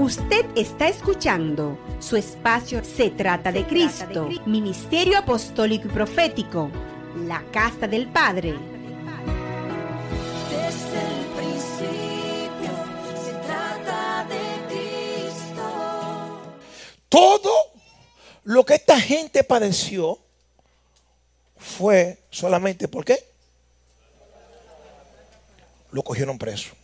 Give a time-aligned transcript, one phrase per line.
[0.00, 6.70] Usted está escuchando su espacio Se trata de Cristo, Ministerio Apostólico y Profético,
[7.26, 8.54] la Casa del Padre.
[10.48, 12.72] Desde el principio
[13.14, 15.68] se trata de Cristo.
[17.10, 17.52] Todo
[18.44, 20.18] lo que esta gente padeció
[21.58, 23.22] fue solamente ¿por qué?
[25.90, 26.79] Lo cogieron preso.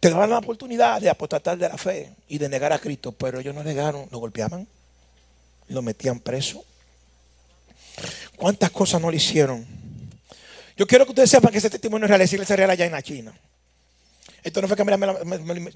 [0.00, 3.38] Te daban la oportunidad de apostatar de la fe y de negar a Cristo, pero
[3.38, 4.66] ellos no negaron, lo golpeaban,
[5.68, 6.64] lo metían preso.
[8.36, 9.66] ¿Cuántas cosas no le hicieron?
[10.74, 12.92] Yo quiero que ustedes sepan que ese testimonio es real, es iglesia real allá en
[12.92, 13.38] la China.
[14.42, 14.84] Esto no fue, que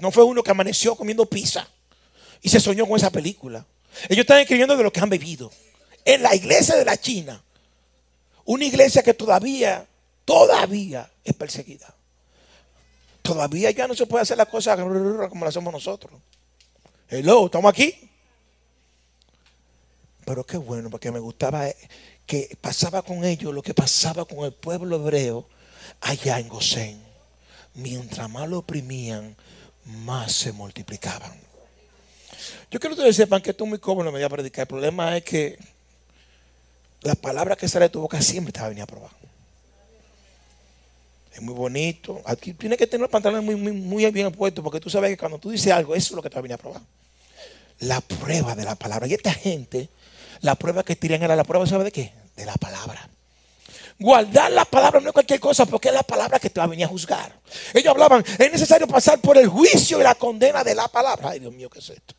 [0.01, 1.69] no fue uno que amaneció comiendo pizza
[2.41, 3.67] y se soñó con esa película.
[4.09, 5.53] Ellos están escribiendo de lo que han vivido.
[6.07, 7.43] En la iglesia de la China,
[8.47, 9.87] una iglesia que todavía,
[10.25, 11.95] todavía es perseguida.
[13.25, 16.21] Todavía ya no se puede hacer las cosas como las hacemos nosotros.
[17.09, 18.11] Hello, estamos aquí.
[20.27, 21.75] Pero qué bueno, porque me gustaba eh,
[22.27, 25.49] que pasaba con ellos lo que pasaba con el pueblo hebreo
[26.03, 27.03] allá en Gosén.
[27.73, 29.35] Mientras más lo oprimían,
[29.87, 31.33] más se multiplicaban.
[32.71, 34.65] Yo quiero que ustedes sepan que esto es muy cómodo me voy a predicar.
[34.65, 35.59] El problema es que
[37.01, 39.13] la palabra que sale de tu boca siempre te va a venir a probar.
[41.35, 42.23] Es muy bonito.
[42.25, 45.17] Aquí tienes que tener los pantalones muy, muy, muy bien puestos porque tú sabes que
[45.17, 46.81] cuando tú dices algo, eso es lo que te va a venir a probar.
[47.81, 49.09] La prueba de la palabra.
[49.09, 49.89] Y esta gente,
[50.43, 52.13] la prueba que tiran era la prueba, ¿sabe de qué?
[52.37, 53.11] De la palabra.
[53.99, 56.69] Guardar la palabra no es cualquier cosa porque es la palabra que te va a
[56.69, 57.37] venir a juzgar.
[57.73, 61.31] Ellos hablaban, es necesario pasar por el juicio y la condena de la palabra.
[61.31, 62.15] Ay, Dios mío, ¿qué es esto?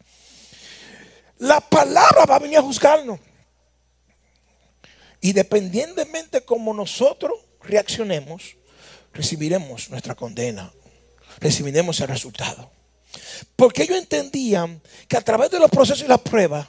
[1.38, 3.20] La palabra va a venir a juzgarnos.
[5.22, 8.56] Y dependientemente como nosotros reaccionemos,
[9.16, 10.72] recibiremos nuestra condena,
[11.40, 12.70] recibiremos el resultado.
[13.56, 16.68] Porque ellos entendían que a través de los procesos y las pruebas,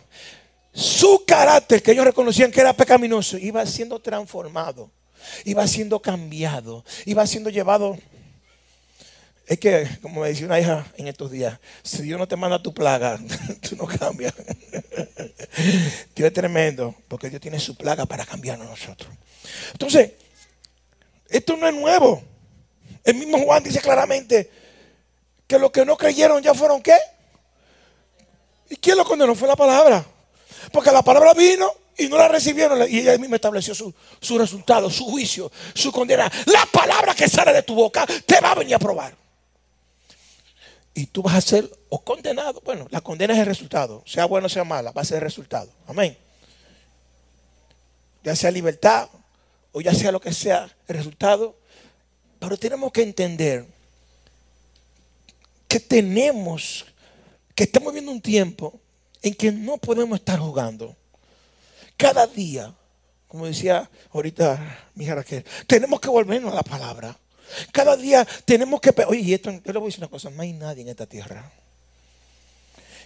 [0.73, 4.91] su carácter que ellos reconocían que era pecaminoso iba siendo transformado,
[5.45, 7.99] iba siendo cambiado, iba siendo llevado.
[9.47, 12.63] Es que, como me decía una hija en estos días, si Dios no te manda
[12.63, 13.19] tu plaga,
[13.69, 14.35] tú no cambias.
[16.15, 19.11] Dios es tremendo, porque Dios tiene su plaga para cambiarnos a nosotros.
[19.73, 20.13] Entonces,
[21.29, 22.23] esto no es nuevo.
[23.07, 24.51] El mismo Juan dice claramente
[25.47, 26.97] que los que no creyeron ya fueron qué?
[28.69, 29.35] ¿Y quién lo condenó?
[29.37, 30.05] Fue la palabra.
[30.73, 34.91] Porque la palabra vino y no la recibieron y ella misma estableció su, su resultado,
[34.91, 36.31] su juicio, su condena.
[36.47, 39.15] La palabra que sale de tu boca te va a venir a probar.
[40.93, 42.61] Y tú vas a ser o condenado.
[42.65, 44.03] Bueno, la condena es el resultado.
[44.05, 45.71] Sea bueno o sea mala, va a ser el resultado.
[45.87, 46.19] Amén.
[48.25, 49.09] Ya sea libertad
[49.71, 51.55] o ya sea lo que sea el resultado.
[52.39, 53.67] Pero tenemos que entender
[55.69, 56.87] que tenemos,
[57.55, 58.81] que estamos viviendo un tiempo
[59.23, 60.97] en que no podemos estar jugando.
[61.97, 62.75] Cada día,
[63.27, 67.19] como decía ahorita mi Raquel, tenemos que volvernos a la palabra.
[67.73, 68.93] Cada día tenemos que...
[69.07, 71.07] Oye, y esto, yo le voy a decir una cosa, no hay nadie en esta
[71.07, 71.51] tierra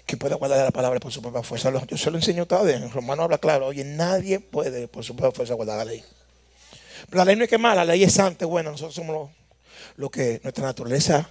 [0.06, 1.70] que pueda guardar la palabra por su propia fuerza.
[1.86, 5.32] Yo se lo enseño todavía, en Romano habla claro, oye, nadie puede por su propia
[5.36, 6.04] fuerza guardar la ley.
[7.10, 9.30] La ley no es que mala, la ley es santa, bueno, nosotros somos lo,
[9.96, 11.30] lo que nuestra naturaleza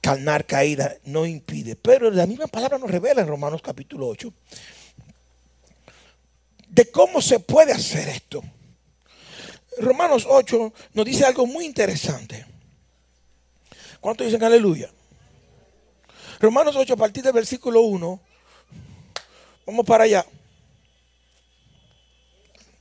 [0.00, 1.76] carnal caída no impide.
[1.76, 4.32] Pero la misma palabra nos revela en Romanos capítulo 8
[6.68, 8.42] de cómo se puede hacer esto.
[9.78, 12.46] Romanos 8 nos dice algo muy interesante.
[14.00, 14.90] ¿Cuántos dicen aleluya?
[16.40, 18.20] Romanos 8 a partir del versículo 1.
[19.66, 20.26] Vamos para allá.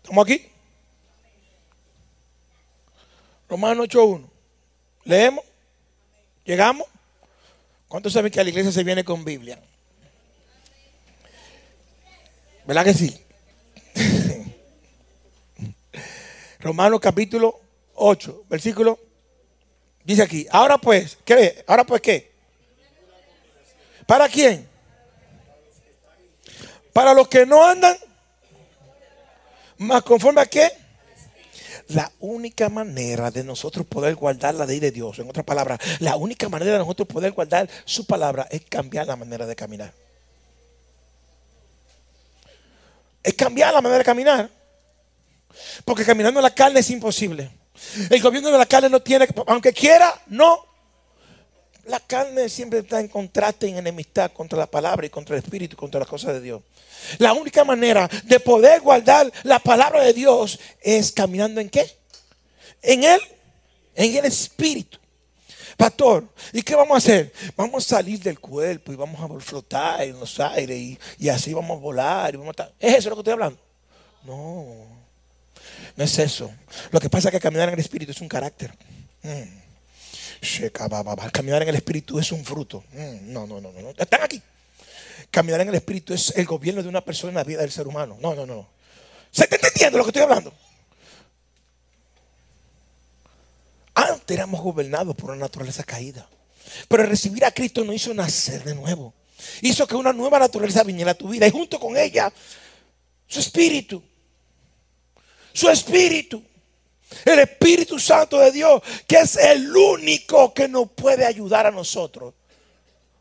[0.02, 0.48] ¿Estamos aquí?
[3.52, 4.30] Romanos 8.1.
[5.04, 5.44] ¿Leemos?
[6.46, 6.88] ¿Llegamos?
[7.90, 9.60] ¿Cuántos saben que a la iglesia se viene con Biblia?
[12.66, 13.22] ¿Verdad que sí?
[16.62, 17.60] Romanos capítulo
[17.96, 18.98] 8, versículo.
[20.06, 21.66] Dice aquí, ahora pues, ¿qué?
[21.68, 22.32] ¿Ahora pues qué?
[24.06, 24.66] ¿Para quién?
[26.94, 27.98] Para los que no andan,
[29.78, 30.81] más conforme a qué?
[31.90, 36.16] La única manera de nosotros poder guardar la ley de Dios, en otras palabras, la
[36.16, 39.94] única manera de nosotros poder guardar su palabra es cambiar la manera de caminar.
[43.24, 44.50] Es cambiar la manera de caminar.
[45.86, 47.52] Porque caminando en la carne es imposible.
[48.10, 50.71] El gobierno de la carne no tiene, aunque quiera, no.
[51.86, 55.74] La carne siempre está en contraste en enemistad contra la palabra y contra el espíritu
[55.74, 56.62] y contra las cosas de Dios.
[57.18, 61.86] La única manera de poder guardar la palabra de Dios es caminando en qué?
[62.82, 63.20] En Él,
[63.96, 65.00] en el espíritu.
[65.76, 67.34] Pastor, ¿y qué vamos a hacer?
[67.56, 71.78] Vamos a salir del cuerpo y vamos a flotar en los aires y, así vamos
[71.78, 72.34] a volar.
[72.34, 73.60] y vamos a ¿Es eso lo que estoy hablando?
[74.24, 74.86] No,
[75.96, 76.52] no es eso.
[76.92, 78.72] Lo que pasa es que caminar en el Espíritu es un carácter.
[79.24, 79.71] Mm.
[81.32, 82.84] Caminar en el Espíritu es un fruto.
[82.94, 83.90] Mm, No, no, no, no, no.
[83.92, 84.42] Están aquí.
[85.30, 87.88] Caminar en el Espíritu es el gobierno de una persona en la vida del ser
[87.88, 88.18] humano.
[88.20, 88.68] No, no, no.
[89.32, 90.54] ¿Se está entendiendo lo que estoy hablando?
[93.94, 96.28] Antes éramos gobernados por una naturaleza caída.
[96.88, 99.14] Pero recibir a Cristo nos hizo nacer de nuevo.
[99.62, 102.32] Hizo que una nueva naturaleza viniera a tu vida y junto con ella
[103.28, 104.02] su espíritu.
[105.54, 106.44] Su espíritu.
[107.26, 112.34] El Espíritu Santo de Dios, que es el único que nos puede ayudar a nosotros,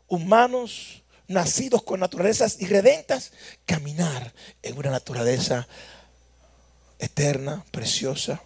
[0.07, 3.31] humanos nacidos con naturalezas irredentas,
[3.65, 5.67] caminar en una naturaleza
[6.99, 8.41] eterna, preciosa,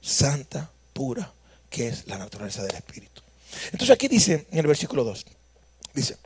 [0.00, 1.32] santa, pura,
[1.70, 3.22] que es la naturaleza del Espíritu.
[3.66, 5.26] Entonces aquí dice en el versículo 2,
[5.94, 6.16] dice,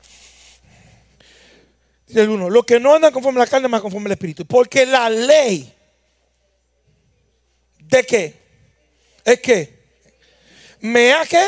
[2.06, 4.44] dice el 1, lo que no andan conforme a la carne, más conforme al Espíritu,
[4.46, 5.72] porque la ley
[7.78, 8.39] de qué?
[9.24, 9.80] Es que
[10.80, 11.46] me ha que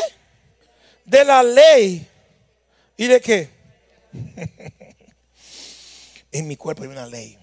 [1.05, 2.07] de la ley
[2.97, 3.49] y de qué?
[6.31, 7.37] en mi cuerpo hay una ley.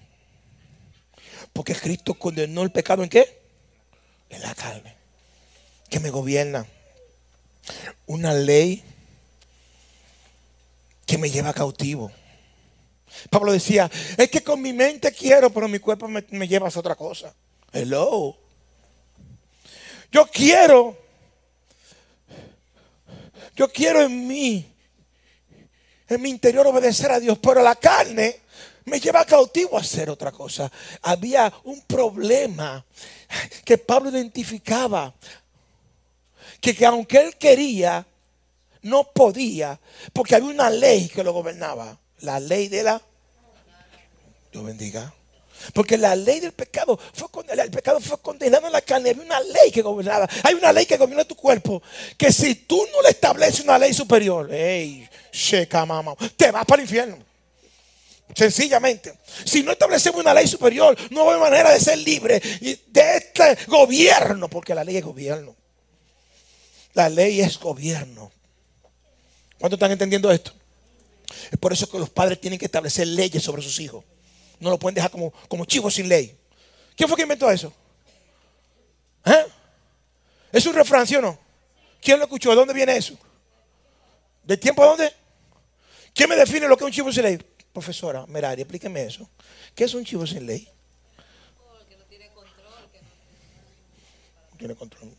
[1.53, 3.41] Porque Cristo condenó el pecado en qué?
[4.29, 4.95] En la carne.
[5.89, 6.65] Que me gobierna.
[8.05, 8.83] Una ley
[11.05, 12.11] que me lleva cautivo.
[13.29, 16.79] Pablo decía, es que con mi mente quiero, pero mi cuerpo me, me lleva a
[16.79, 17.35] otra cosa.
[17.73, 18.40] Hello.
[20.11, 20.97] Yo quiero,
[23.55, 24.69] yo quiero en mí,
[26.09, 28.41] en mi interior obedecer a Dios, pero la carne
[28.85, 30.69] me lleva cautivo a hacer otra cosa.
[31.03, 32.85] Había un problema
[33.63, 35.13] que Pablo identificaba,
[36.59, 38.05] que, que aunque él quería,
[38.81, 39.79] no podía,
[40.11, 43.01] porque había una ley que lo gobernaba, la ley de la...
[44.51, 45.13] Dios bendiga.
[45.73, 49.11] Porque la ley del pecado fue condenada, el pecado fue condenado en la carne.
[49.11, 50.27] Había una ley que gobernaba.
[50.43, 51.81] Hay una ley que gobierna tu cuerpo.
[52.17, 56.81] Que si tú no le estableces una ley superior, hey, sheka mama, te vas para
[56.81, 57.17] el infierno.
[58.35, 59.13] Sencillamente.
[59.45, 64.49] Si no establecemos una ley superior, no hay manera de ser libre de este gobierno.
[64.49, 65.55] Porque la ley es gobierno.
[66.93, 68.31] La ley es gobierno.
[69.59, 70.53] ¿Cuántos están entendiendo esto?
[71.51, 74.03] Es por eso que los padres tienen que establecer leyes sobre sus hijos.
[74.61, 76.37] No lo pueden dejar como, como chivos sin ley.
[76.95, 77.73] ¿Quién fue que inventó eso?
[79.25, 79.45] ¿Eh?
[80.51, 81.37] ¿Es un refrán, sí o no?
[81.99, 82.51] ¿Quién lo escuchó?
[82.51, 83.17] ¿De dónde viene eso?
[84.43, 85.11] ¿De tiempo a dónde?
[86.13, 87.39] ¿Quién me define lo que es un chivo sin ley?
[87.73, 89.27] Profesora Merari, explíqueme eso.
[89.73, 90.67] ¿Qué es un chivo sin ley?
[94.51, 95.11] No tiene control.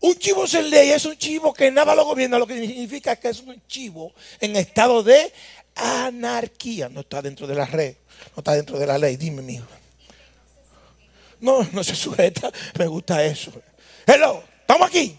[0.00, 3.28] Un chivo sin ley es un chivo que nada lo gobierna, lo que significa que
[3.28, 5.32] es un chivo en estado de
[5.74, 6.88] anarquía.
[6.88, 7.96] No está dentro de la red,
[8.34, 9.16] no está dentro de la ley.
[9.16, 9.66] Dime, mijo.
[11.40, 12.50] No, no se sujeta.
[12.78, 13.52] Me gusta eso.
[14.06, 15.18] Hello, estamos aquí.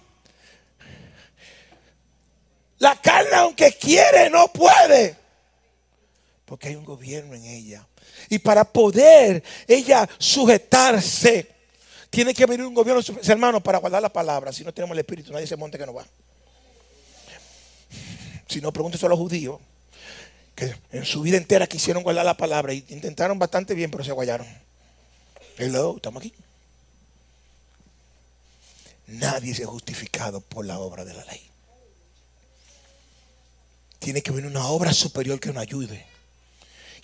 [2.79, 5.15] La carne, aunque quiere, no puede.
[6.45, 7.87] Porque hay un gobierno en ella.
[8.29, 11.51] Y para poder ella sujetarse,
[12.09, 14.53] tiene que venir un gobierno, hermano, para guardar la palabra.
[14.53, 16.05] Si no tenemos el Espíritu, nadie se monte que no va.
[18.47, 19.59] Si no, pregúntese a los judíos
[20.55, 24.13] que en su vida entera quisieron guardar la palabra y intentaron bastante bien, pero se
[24.13, 24.47] guayaron.
[25.57, 26.33] Hello, estamos aquí.
[29.07, 31.41] Nadie se ha justificado por la obra de la ley.
[33.99, 36.05] Tiene que venir una obra superior que nos ayude.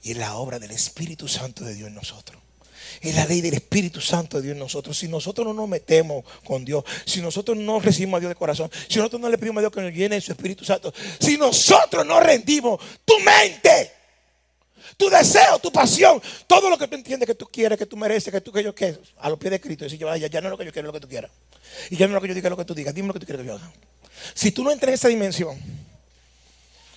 [0.02, 2.42] Y es la obra del Espíritu Santo de Dios en nosotros.
[3.00, 4.98] Es la ley del Espíritu Santo de Dios en nosotros.
[4.98, 8.70] Si nosotros no nos metemos con Dios, si nosotros no recibimos a Dios de corazón,
[8.90, 11.38] si nosotros no le pedimos a Dios que nos llene de su Espíritu Santo, si
[11.38, 13.92] nosotros no rendimos tu mente,
[14.98, 18.32] tu deseo, tu pasión, todo lo que tú entiendes que tú quieres, que tú mereces,
[18.32, 20.52] que tú que yo quiero, a los pies de Cristo, decir, ya, ya no es
[20.52, 21.32] lo que yo quiero, es lo que tú quieras.
[21.90, 22.94] Y ya no es lo que yo diga, es lo que tú digas.
[22.94, 23.72] Dime lo que tú quieres que yo haga.
[24.34, 25.58] Si tú no entras en esa dimensión,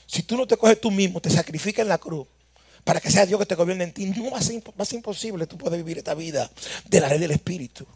[0.06, 2.26] si tú no te coges tú mismo, te sacrificas en la cruz
[2.84, 5.56] para que sea Dios que te gobierne en ti, no va a ser, imposible tú
[5.56, 6.50] poder vivir esta vida
[6.84, 7.86] de la ley del Espíritu.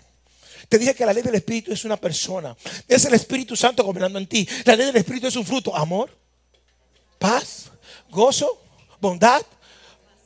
[0.68, 2.57] Te dije que la ley del Espíritu es una persona.
[2.87, 4.49] Es el Espíritu Santo gobernando en ti.
[4.64, 5.75] La ley del Espíritu es un fruto.
[5.76, 6.11] Amor,
[7.18, 7.71] paz,
[8.11, 8.62] gozo,
[9.00, 9.42] bondad,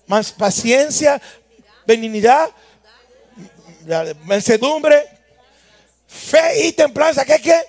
[0.06, 1.20] más paciencia,
[1.86, 2.50] benignidad,
[4.24, 5.04] mansedumbre,
[6.06, 7.24] fe y templanza.
[7.24, 7.60] ¿Qué qué?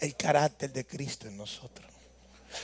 [0.00, 1.91] El carácter de Cristo en nosotros.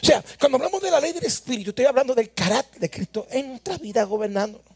[0.03, 3.27] O sea, cuando hablamos de la ley del Espíritu, estoy hablando del carácter de Cristo
[3.31, 4.67] en nuestra vida gobernándonos.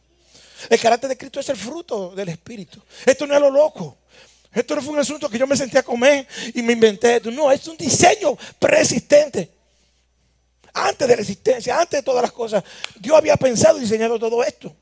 [0.68, 2.80] El carácter de Cristo es el fruto del Espíritu.
[3.04, 3.98] Esto no es lo loco.
[4.52, 7.20] Esto no fue un asunto que yo me senté a comer y me inventé.
[7.24, 9.50] No, es un diseño preexistente.
[10.74, 12.62] Antes de la existencia, antes de todas las cosas,
[12.98, 14.74] Dios había pensado y diseñado todo esto.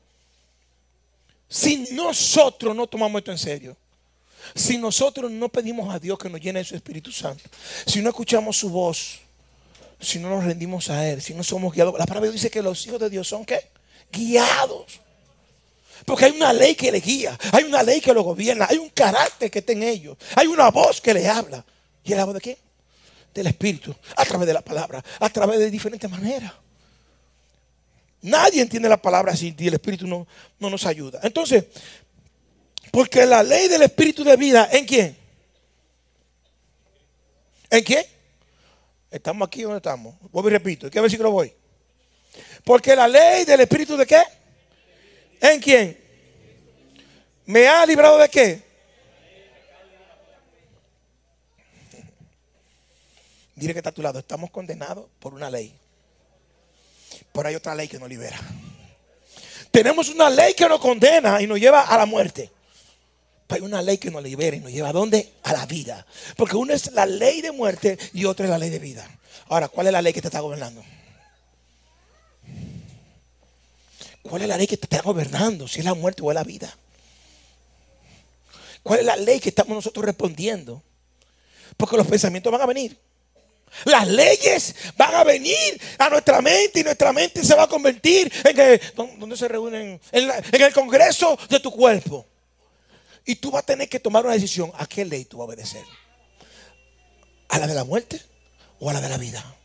[1.49, 3.77] Si nosotros no tomamos esto en serio,
[4.55, 7.43] si nosotros no pedimos a Dios que nos llene de su Espíritu Santo,
[7.85, 9.20] si no escuchamos su voz,
[10.01, 12.85] si no nos rendimos a Él, si no somos guiados, la palabra dice que los
[12.87, 13.69] hijos de Dios son qué?
[14.11, 14.99] Guiados.
[16.05, 18.89] Porque hay una ley que le guía, hay una ley que lo gobierna, hay un
[18.89, 21.63] carácter que está en ellos, hay una voz que le habla.
[22.03, 22.57] ¿Y el habla de qué?
[23.33, 26.51] Del Espíritu, a través de la palabra, a través de diferentes maneras.
[28.23, 30.27] Nadie entiende la palabra si el Espíritu no,
[30.59, 31.19] no nos ayuda.
[31.23, 31.65] Entonces,
[32.91, 35.17] porque la ley del Espíritu de vida, ¿en quién?
[37.69, 38.05] ¿En quién?
[39.11, 40.15] ¿Estamos aquí no estamos?
[40.31, 41.53] Voy y repito, ¿en qué versículo voy?
[42.63, 44.23] Porque la ley del Espíritu de qué?
[45.41, 45.99] ¿En quién?
[47.45, 48.63] ¿Me ha librado de qué?
[53.53, 55.77] Dile que está a tu lado, estamos condenados por una ley.
[57.33, 58.39] Pero hay otra ley que nos libera.
[59.71, 62.49] Tenemos una ley que nos condena y nos lleva a la muerte.
[63.51, 65.33] Hay una ley que nos libera y nos lleva a dónde?
[65.43, 66.05] A la vida.
[66.37, 69.05] Porque una es la ley de muerte y otra es la ley de vida.
[69.49, 70.81] Ahora, ¿cuál es la ley que te está gobernando?
[74.23, 75.67] ¿Cuál es la ley que te está gobernando?
[75.67, 76.73] Si es la muerte o es la vida.
[78.83, 80.81] ¿Cuál es la ley que estamos nosotros respondiendo?
[81.75, 82.97] Porque los pensamientos van a venir.
[83.83, 88.31] Las leyes van a venir a nuestra mente y nuestra mente se va a convertir
[88.45, 92.25] en que, donde se reúnen en, en el congreso de tu cuerpo.
[93.25, 94.71] Y tú vas a tener que tomar una decisión.
[94.75, 95.85] ¿A qué ley tú vas a obedecer?
[97.49, 98.21] ¿A la de la muerte
[98.79, 99.57] o a la de la vida?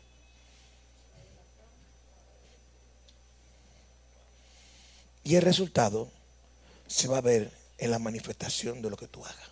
[5.23, 6.09] Y el resultado
[6.87, 9.49] se va a ver en la manifestación de lo que tú hagas,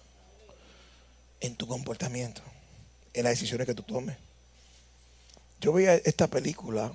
[1.42, 2.42] en tu comportamiento,
[3.14, 4.18] en las decisiones que tú tomes.
[5.60, 6.94] Yo veía esta película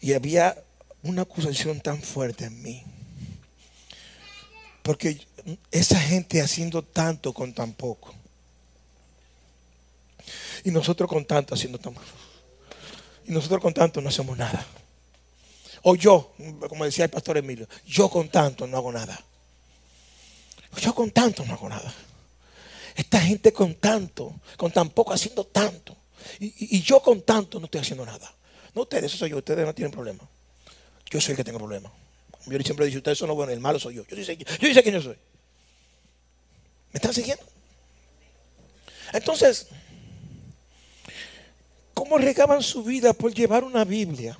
[0.00, 0.62] y había
[1.02, 2.84] una acusación tan fuerte en mí.
[4.82, 5.26] Porque
[5.70, 8.14] esa gente haciendo tanto con tan poco.
[10.64, 12.06] Y nosotros con tanto haciendo tan poco.
[13.24, 14.66] Y nosotros con tanto no hacemos nada.
[15.82, 16.32] O yo,
[16.68, 19.20] como decía el pastor Emilio, yo con tanto no hago nada.
[20.80, 21.92] Yo con tanto no hago nada.
[22.94, 25.96] Esta gente con tanto, con tan poco haciendo tanto.
[26.38, 28.32] Y, yo con tanto no estoy haciendo nada.
[28.74, 30.26] No ustedes, eso soy yo, ustedes no tienen problema.
[31.10, 31.92] Yo soy el que tengo problema.
[32.46, 34.04] Yo siempre dicho, ustedes son los buenos, el malo soy yo.
[34.06, 35.16] Yo sé, yo quién yo soy.
[36.92, 37.44] ¿Me están siguiendo?
[39.12, 39.68] Entonces,
[41.94, 44.36] ¿cómo regaban su vida por llevar una Biblia?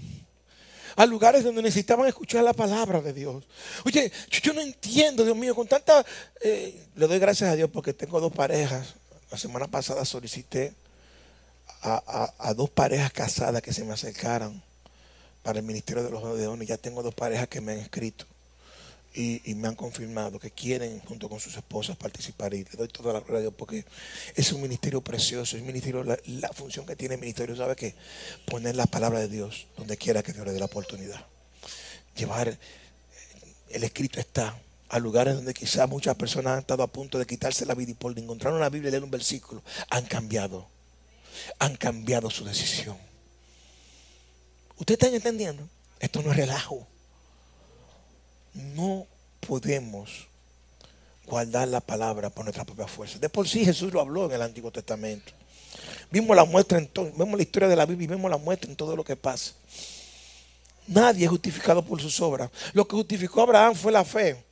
[0.94, 3.42] a lugares donde necesitaban escuchar la palabra de Dios.
[3.86, 6.04] Oye, yo, no entiendo, Dios mío, con tanta...
[6.42, 8.94] Eh, le doy gracias a Dios porque tengo dos parejas.
[9.30, 10.74] La semana pasada solicité
[11.80, 14.62] a, a dos parejas casadas que se me acercaran
[15.42, 16.68] para el Ministerio de los Odeones.
[16.68, 18.26] Ya tengo dos parejas que me han escrito
[19.14, 22.54] y, me han confirmado que quieren, junto con sus esposas, participar.
[22.54, 23.84] Y le doy toda la gloria a Dios porque
[24.34, 25.56] es un ministerio precioso.
[25.56, 27.94] Es ministerio, la, función que tiene el ministerio, ¿sabe qué?
[28.46, 31.26] Poner la palabra de Dios donde quiera que Dios le dé la oportunidad.
[32.16, 32.58] Llevar
[33.70, 34.58] el escrito está
[34.88, 37.94] a lugares donde quizás muchas personas han estado a punto de quitarse la vida y
[37.94, 40.68] por encontrar una Biblia y leer un versículo, han cambiado.
[41.58, 42.96] Han cambiado su decisión.
[44.78, 45.68] ¿Ustedes están entendiendo?
[46.00, 46.86] Esto no es relajo.
[48.54, 49.06] No
[49.46, 50.26] podemos
[51.26, 53.18] guardar la palabra por nuestra propia fuerza.
[53.18, 55.32] De por sí Jesús lo habló en el Antiguo Testamento.
[56.10, 58.70] Vimos la muestra en todo, vemos la historia de la Biblia y vemos la muestra
[58.70, 59.52] en todo lo que pasa.
[60.86, 62.50] Nadie es justificado por sus obras.
[62.72, 64.44] Lo que justificó a Abraham fue la fe.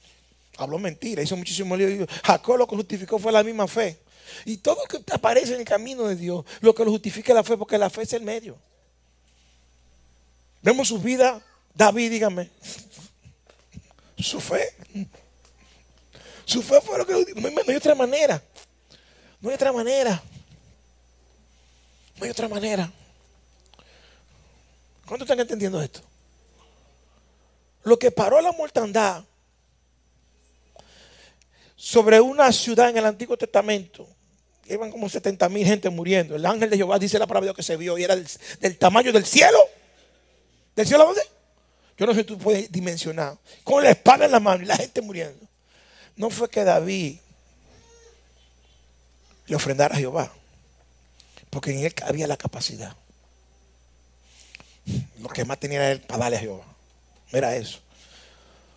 [0.56, 2.06] Habló mentira, hizo muchísimo lío.
[2.22, 3.98] Jacob lo que justificó fue la misma fe.
[4.44, 7.36] Y todo lo que aparece en el camino de Dios, lo que lo justifica es
[7.36, 8.56] la fe, porque la fe es el medio.
[10.62, 11.42] Vemos su vida,
[11.74, 12.50] David, dígame,
[14.18, 14.74] su fe.
[16.44, 18.42] Su fe fue lo que no, hay otra manera.
[19.40, 20.22] No hay otra manera.
[22.16, 22.92] No hay otra manera.
[25.06, 26.00] ¿Cuántos están entendiendo esto?
[27.84, 29.24] Lo que paró la mortandad
[31.76, 34.06] sobre una ciudad en el Antiguo Testamento,
[34.66, 36.36] iban como 70 mil gente muriendo.
[36.36, 38.28] El ángel de Jehová dice la palabra que se vio y era del,
[38.60, 39.58] del tamaño del cielo.
[40.80, 41.20] ¿Del cielo a dónde?
[41.98, 43.36] Yo no sé si tú puedes dimensionar.
[43.64, 45.46] Con la espada en la mano y la gente muriendo.
[46.16, 47.18] No fue que David
[49.46, 50.32] le ofrendara a Jehová.
[51.50, 52.96] Porque en él había la capacidad.
[55.18, 56.64] Lo que más tenía era él para darle a Jehová.
[57.30, 57.80] Era eso.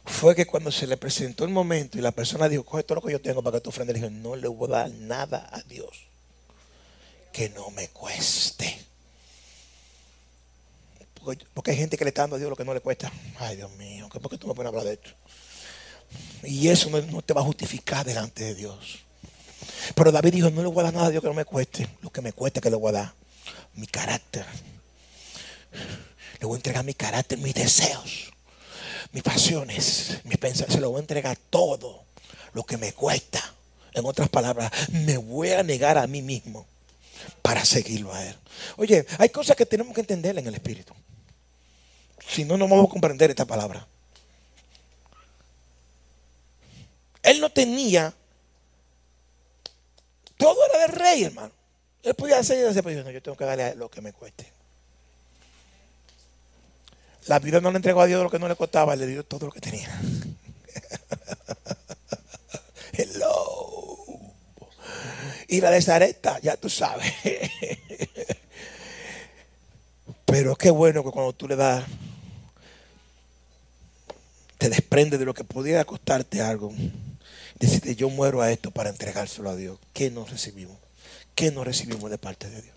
[0.03, 3.01] fue que cuando se le presentó el momento y la persona dijo, coge todo lo
[3.01, 5.47] que yo tengo para que tú ofrendas, le dijo, no le voy a dar nada
[5.53, 6.09] a Dios
[7.31, 8.92] que no me cueste.
[11.53, 13.11] Porque, hay gente que le está dando a Dios lo que no le cuesta.
[13.39, 15.09] Ay, Dios mío, ¿por qué tú me pones a hablar de esto?
[16.43, 18.99] Y eso no, no te va a justificar delante de Dios.
[19.95, 21.87] Pero David dijo, no le voy a dar nada a Dios que no me cueste.
[22.01, 23.13] Lo que me cueste que le voy a dar.
[23.75, 24.45] Mi carácter.
[26.39, 28.31] Le voy a entregar mi carácter, mis deseos,
[29.11, 30.75] mis pasiones, mis pensamientos.
[30.75, 32.03] Se lo voy a entregar todo
[32.53, 33.41] lo que me cuesta.
[33.93, 36.67] En otras palabras, me voy a negar a mí mismo
[37.41, 38.35] para seguirlo a Él.
[38.77, 40.93] Oye, hay cosas que tenemos que entender en el Espíritu.
[42.27, 43.87] Si no, no vamos a comprender esta palabra.
[47.23, 48.13] Él no tenía.
[50.37, 51.51] Todo era del rey, hermano.
[52.03, 54.51] Él podía hacer y yo, no, yo tengo que darle lo que me cueste.
[57.27, 59.45] La vida no le entregó a Dios lo que no le costaba, le dio todo
[59.45, 59.89] lo que tenía.
[62.91, 64.05] Hello.
[65.47, 67.13] Y la desareta, ya tú sabes.
[70.25, 71.85] Pero qué bueno que cuando tú le das,
[74.63, 76.71] te desprende de lo que pudiera costarte algo.
[77.59, 79.77] Decirte, yo muero a esto para entregárselo a Dios.
[79.91, 80.77] ¿Qué nos recibimos?
[81.35, 82.75] ¿Qué nos recibimos de parte de Dios?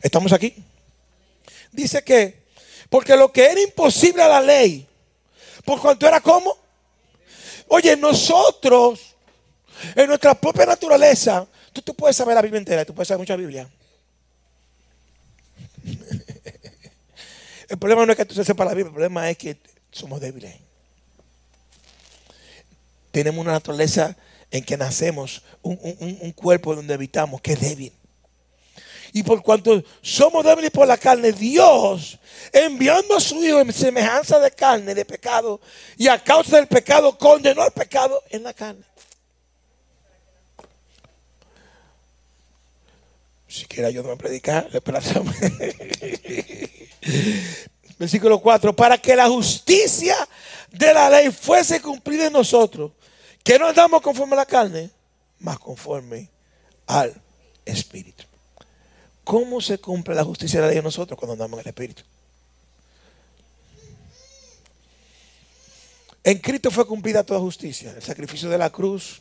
[0.00, 0.54] ¿Estamos aquí?
[1.72, 2.44] Dice que,
[2.88, 4.88] porque lo que era imposible a la ley,
[5.66, 6.56] por cuanto era como,
[7.68, 9.14] oye, nosotros,
[9.94, 13.36] en nuestra propia naturaleza, tú, tú puedes saber la Biblia entera, tú puedes saber mucha
[13.36, 13.68] Biblia.
[17.68, 19.58] El problema no es que tú se sepas la Biblia, el problema es que
[19.92, 20.54] somos débiles.
[23.14, 24.16] Tenemos una naturaleza
[24.50, 27.92] en que nacemos, un, un- un cuerpo donde habitamos que es débil.
[29.12, 32.18] Y por cuanto somos débiles por la carne, Dios,
[32.52, 35.60] enviando a su Hijo en semejanza de carne, de pecado,
[35.96, 38.82] y a causa del pecado, condenó al pecado en la carne.
[43.46, 44.68] Si quiere ayúdame a predicar.
[47.96, 50.16] Versículo 4, para que la justicia
[50.72, 52.90] de la ley fuese cumplida en nosotros,
[53.44, 54.90] que no andamos conforme a la carne,
[55.40, 56.30] más conforme
[56.86, 57.14] al
[57.64, 58.24] Espíritu.
[59.22, 62.02] ¿Cómo se cumple la justicia de ley en nosotros cuando andamos en el Espíritu?
[66.24, 69.20] En Cristo fue cumplida toda justicia, el sacrificio de la cruz.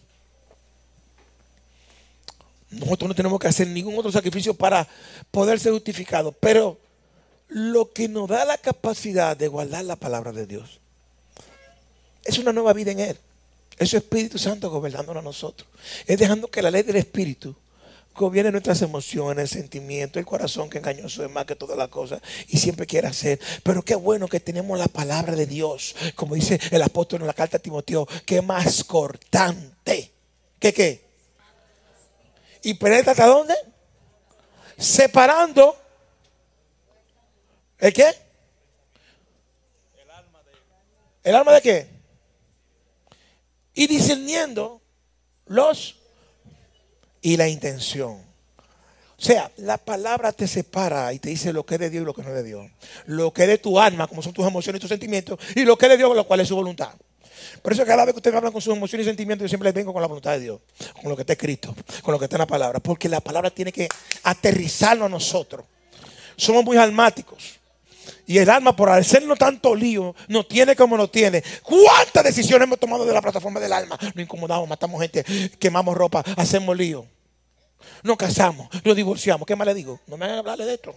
[2.70, 4.88] Nosotros no tenemos que hacer ningún otro sacrificio para
[5.32, 6.80] poder ser justificados, pero
[7.50, 10.80] lo que nos da la capacidad de guardar la palabra de Dios
[12.24, 13.20] es una nueva vida en Él.
[13.78, 15.68] Es su Espíritu Santo gobernándonos a nosotros.
[16.06, 17.56] Es dejando que la ley del Espíritu
[18.16, 22.58] gobierne nuestras emociones, sentimientos, el corazón que engañoso es más que todas las cosas y
[22.58, 23.40] siempre quiere hacer.
[23.64, 27.34] Pero qué bueno que tenemos la palabra de Dios, como dice el apóstol en la
[27.34, 30.12] carta a Timoteo, que es más cortante.
[30.60, 31.04] ¿Qué qué?
[32.62, 33.56] ¿Y penetra hasta dónde?
[34.78, 35.76] Separando.
[37.80, 38.14] ¿El qué?
[41.24, 41.88] ¿El alma de qué?
[43.74, 44.82] Y discerniendo
[45.46, 45.96] los
[47.22, 48.34] y la intención.
[49.18, 52.06] O sea, la palabra te separa y te dice lo que es de Dios y
[52.06, 52.70] lo que no es de Dios.
[53.06, 55.78] Lo que es de tu alma, como son tus emociones y tus sentimientos, y lo
[55.78, 56.94] que es de Dios, lo cual es su voluntad.
[57.62, 59.74] Por eso cada vez que ustedes hablan con sus emociones y sentimientos, yo siempre les
[59.74, 60.60] vengo con la voluntad de Dios,
[61.02, 62.80] con lo que está escrito, con lo que está en la palabra.
[62.80, 63.88] Porque la palabra tiene que
[64.24, 65.66] aterrizarnos a nosotros.
[66.36, 67.60] Somos muy almáticos.
[68.26, 71.44] Y el alma, por hacernos tanto lío, no tiene como no tiene.
[71.62, 73.98] ¿Cuántas decisiones hemos tomado de la plataforma del alma?
[74.02, 75.24] Nos incomodamos, matamos gente,
[75.60, 77.06] quemamos ropa, hacemos lío.
[78.02, 79.46] Nos casamos, nos divorciamos.
[79.46, 80.00] ¿Qué más le digo?
[80.08, 80.96] No me hagan hablarle de esto.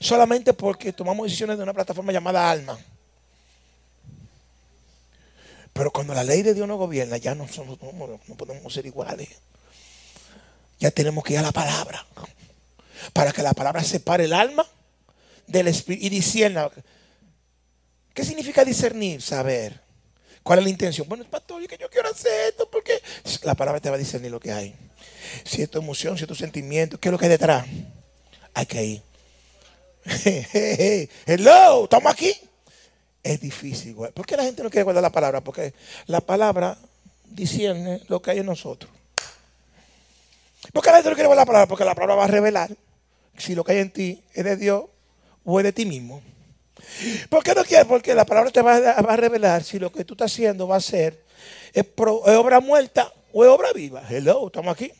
[0.00, 2.78] Solamente porque tomamos decisiones de una plataforma llamada alma.
[5.72, 8.86] Pero cuando la ley de Dios nos gobierna, ya no, somos, no, no podemos ser
[8.86, 9.28] iguales.
[10.78, 12.06] Ya tenemos que ir a la palabra.
[13.12, 14.66] Para que la palabra separe el alma
[15.52, 16.70] del espíritu y discierna.
[18.14, 19.22] ¿Qué significa discernir?
[19.22, 19.80] Saber.
[20.42, 21.08] ¿Cuál es la intención?
[21.08, 23.00] Bueno, pastor, es que yo quiero hacer esto porque
[23.44, 24.74] la palabra te va a discernir lo que hay.
[25.70, 27.66] Tu emoción, tu sentimiento, ¿qué es lo que hay detrás?
[28.54, 29.02] Hay que ir.
[31.26, 32.34] Hello, estamos aquí.
[33.22, 33.94] Es difícil.
[33.94, 35.42] ¿Por qué la gente no quiere guardar la palabra?
[35.42, 35.74] Porque
[36.06, 36.76] la palabra
[37.24, 38.90] discierne lo que hay en nosotros.
[40.72, 41.68] ¿Por qué la gente no quiere guardar la palabra?
[41.68, 42.70] Porque la palabra va a revelar
[43.38, 44.84] si lo que hay en ti es de Dios
[45.44, 46.22] o es de ti mismo.
[47.28, 47.86] ¿Por qué no quieres?
[47.86, 50.80] Porque la palabra te va a, revelar si lo que tú estás haciendo va a
[50.80, 51.24] ser
[51.96, 54.02] obra muerta o es obra viva.
[54.08, 54.92] Hello, estamos aquí.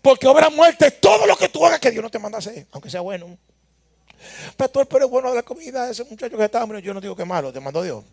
[0.00, 2.40] Porque obra muerta es todo lo que tú hagas que Dios no te manda a
[2.40, 3.38] hacer, aunque sea bueno.
[4.56, 6.82] Pastor, pero es bueno la comida ese muchacho que está hambre.
[6.82, 8.04] Yo no digo que malo, te mandó Dios.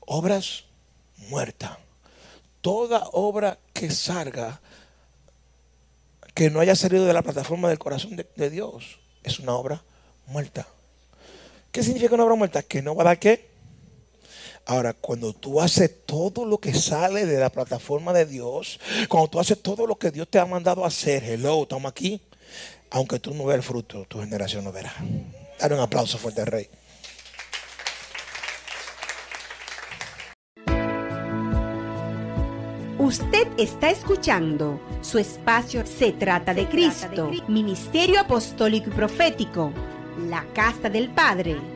[0.00, 0.64] Obras
[1.28, 1.78] muertas.
[2.60, 4.60] Toda obra que salga
[6.34, 9.82] que no haya salido de la plataforma del corazón de, Dios, es una obra
[10.26, 10.66] muerta.
[11.70, 12.62] ¿Qué significa una obra muerta?
[12.62, 13.50] Que no va a dar qué.
[14.64, 19.40] Ahora, cuando tú haces todo lo que sale de la plataforma de Dios, cuando tú
[19.40, 22.20] haces todo lo que Dios te ha mandado a hacer, hello, toma aquí,
[22.90, 24.94] aunque tú no veas el fruto, tu generación no verá.
[25.58, 26.68] Dale un aplauso fuerte al rey.
[33.02, 39.72] Usted está escuchando su espacio Se trata de Cristo, Ministerio Apostólico y Profético,
[40.28, 41.71] la Casa del Padre.